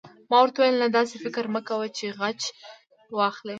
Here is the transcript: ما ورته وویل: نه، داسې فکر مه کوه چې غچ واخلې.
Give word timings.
ما 0.29 0.37
ورته 0.41 0.57
وویل: 0.59 0.77
نه، 0.81 0.87
داسې 0.97 1.15
فکر 1.23 1.43
مه 1.53 1.61
کوه 1.67 1.87
چې 1.97 2.05
غچ 2.19 2.41
واخلې. 3.17 3.49